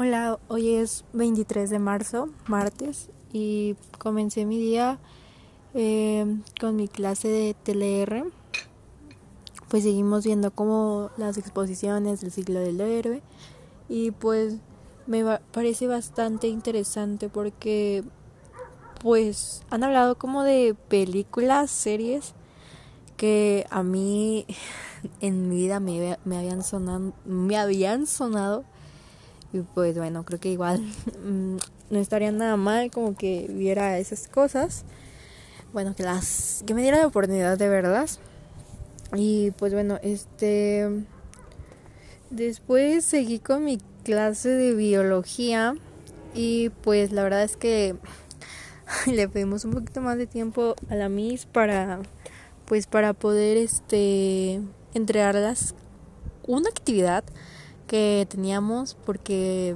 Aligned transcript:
Hola, 0.00 0.38
hoy 0.46 0.76
es 0.76 1.04
23 1.12 1.70
de 1.70 1.80
marzo, 1.80 2.28
martes, 2.46 3.10
y 3.32 3.74
comencé 3.98 4.44
mi 4.44 4.56
día 4.56 5.00
eh, 5.74 6.38
con 6.60 6.76
mi 6.76 6.86
clase 6.86 7.26
de 7.26 7.56
TLR. 7.64 8.24
Pues 9.66 9.82
seguimos 9.82 10.24
viendo 10.24 10.52
como 10.52 11.10
las 11.16 11.36
exposiciones 11.36 12.20
del 12.20 12.30
ciclo 12.30 12.60
del 12.60 12.80
héroe 12.80 13.22
y 13.88 14.12
pues 14.12 14.58
me 15.08 15.24
parece 15.50 15.88
bastante 15.88 16.46
interesante 16.46 17.28
porque 17.28 18.04
pues 19.02 19.64
han 19.68 19.82
hablado 19.82 20.16
como 20.16 20.44
de 20.44 20.76
películas, 20.86 21.72
series 21.72 22.34
que 23.16 23.66
a 23.68 23.82
mí 23.82 24.46
en 25.20 25.48
mi 25.48 25.56
vida 25.56 25.80
me, 25.80 26.16
me 26.24 26.38
habían 26.38 26.62
sonado, 26.62 27.14
me 27.24 27.58
habían 27.58 28.06
sonado 28.06 28.64
y 29.52 29.60
pues 29.60 29.96
bueno, 29.96 30.24
creo 30.24 30.40
que 30.40 30.50
igual 30.50 30.80
mm, 31.24 31.56
no 31.90 31.98
estaría 31.98 32.30
nada 32.32 32.56
mal 32.56 32.90
como 32.90 33.16
que 33.16 33.46
viera 33.48 33.98
esas 33.98 34.28
cosas. 34.28 34.84
Bueno, 35.72 35.94
que 35.94 36.02
las 36.02 36.62
que 36.66 36.74
me 36.74 36.82
diera 36.82 36.98
la 36.98 37.06
oportunidad 37.06 37.58
de 37.58 37.68
verlas. 37.68 38.20
Y 39.14 39.52
pues 39.52 39.72
bueno, 39.72 39.98
este 40.02 40.88
después 42.30 43.04
seguí 43.04 43.38
con 43.38 43.64
mi 43.64 43.78
clase 44.04 44.50
de 44.50 44.74
biología 44.74 45.74
y 46.34 46.68
pues 46.68 47.10
la 47.12 47.22
verdad 47.22 47.42
es 47.42 47.56
que 47.56 47.96
le 49.06 49.28
pedimos 49.28 49.64
un 49.64 49.72
poquito 49.72 50.00
más 50.00 50.18
de 50.18 50.26
tiempo 50.26 50.74
a 50.90 50.94
la 50.94 51.08
Miss 51.08 51.46
para 51.46 52.00
pues 52.66 52.86
para 52.86 53.14
poder 53.14 53.56
este 53.56 54.60
entregarlas 54.92 55.74
una 56.46 56.68
actividad 56.68 57.24
que 57.88 58.24
teníamos 58.30 58.96
porque 59.04 59.74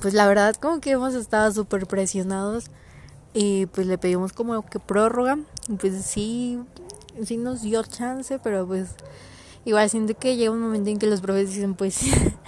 pues 0.00 0.14
la 0.14 0.28
verdad 0.28 0.54
como 0.54 0.80
que 0.80 0.92
hemos 0.92 1.14
estado 1.14 1.50
súper 1.50 1.86
presionados 1.88 2.70
y 3.34 3.66
pues 3.66 3.86
le 3.86 3.98
pedimos 3.98 4.32
como 4.32 4.64
que 4.64 4.78
prórroga. 4.78 5.38
Y 5.68 5.72
pues 5.74 6.04
sí, 6.04 6.60
sí 7.24 7.36
nos 7.36 7.62
dio 7.62 7.82
chance, 7.82 8.38
pero 8.38 8.66
pues 8.66 8.90
igual 9.64 9.90
siento 9.90 10.16
que 10.16 10.36
llega 10.36 10.50
un 10.50 10.60
momento 10.60 10.90
en 10.90 10.98
que 10.98 11.06
los 11.06 11.20
profes 11.20 11.50
dicen 11.50 11.74
pues 11.74 12.00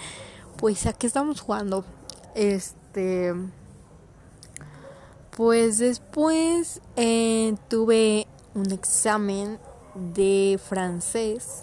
pues 0.57 0.87
a 0.87 0.93
qué 0.93 1.07
estamos 1.07 1.41
jugando 1.41 1.85
este 2.35 3.35
pues 5.37 5.79
después 5.79 6.81
eh, 6.97 7.55
tuve 7.69 8.27
un 8.55 8.73
examen 8.73 9.59
de 9.95 10.59
francés 10.63 11.63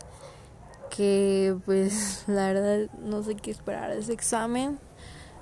que 0.98 1.56
pues 1.66 2.24
la 2.28 2.52
verdad 2.52 2.90
no 3.00 3.22
sé 3.22 3.36
qué 3.36 3.52
esperar 3.52 3.92
ese 3.92 4.14
examen. 4.14 4.80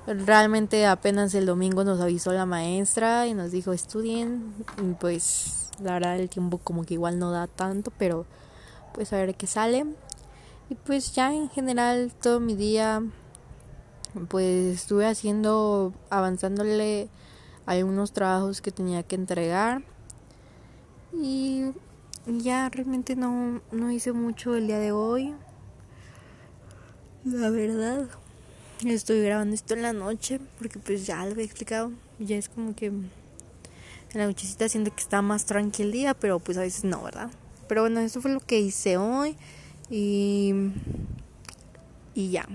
Realmente 0.05 0.85
apenas 0.85 1.33
el 1.33 1.45
domingo 1.45 1.83
nos 1.83 2.01
avisó 2.01 2.33
la 2.33 2.45
maestra 2.45 3.25
y 3.25 3.33
nos 3.33 3.51
dijo 3.51 3.71
estudien 3.73 4.53
y 4.83 4.93
pues 4.93 5.71
la 5.81 5.93
verdad 5.93 6.19
el 6.19 6.29
tiempo 6.29 6.59
como 6.59 6.83
que 6.83 6.95
igual 6.95 7.17
no 7.17 7.31
da 7.31 7.47
tanto, 7.47 7.91
pero 7.97 8.25
pues 8.93 9.13
a 9.13 9.17
ver 9.17 9.33
qué 9.35 9.47
sale. 9.47 9.85
Y 10.69 10.75
pues 10.75 11.15
ya 11.15 11.33
en 11.33 11.49
general 11.49 12.11
todo 12.21 12.39
mi 12.39 12.55
día 12.55 13.01
pues 14.27 14.75
estuve 14.75 15.07
haciendo 15.07 15.93
avanzándole 16.09 17.09
algunos 17.65 18.11
trabajos 18.11 18.61
que 18.61 18.71
tenía 18.71 19.03
que 19.03 19.15
entregar 19.15 19.83
y 21.13 21.71
ya 22.27 22.69
realmente 22.69 23.15
no, 23.15 23.61
no 23.71 23.91
hice 23.91 24.11
mucho 24.11 24.55
el 24.55 24.67
día 24.67 24.79
de 24.79 24.91
hoy. 24.91 25.33
La 27.25 27.49
verdad, 27.49 28.07
estoy 28.85 29.23
grabando 29.23 29.55
esto 29.55 29.73
en 29.73 29.81
la 29.81 29.93
noche 29.93 30.39
porque 30.59 30.77
pues 30.77 31.07
ya 31.07 31.25
lo 31.25 31.35
he 31.41 31.43
explicado. 31.43 31.91
Ya 32.19 32.37
es 32.37 32.49
como 32.49 32.75
que 32.75 32.85
en 32.85 33.09
la 34.13 34.27
nochecita 34.27 34.69
siento 34.69 34.93
que 34.93 35.01
está 35.01 35.23
más 35.23 35.47
tranquilo 35.47 35.87
el 35.87 35.91
día, 35.91 36.13
pero 36.13 36.37
pues 36.37 36.55
a 36.59 36.61
veces 36.61 36.83
no, 36.83 37.01
¿verdad? 37.01 37.31
Pero 37.67 37.81
bueno, 37.81 37.99
eso 38.01 38.21
fue 38.21 38.29
lo 38.29 38.39
que 38.39 38.59
hice 38.59 38.97
hoy 38.97 39.35
y, 39.89 40.53
y 42.13 42.29
ya. 42.29 42.47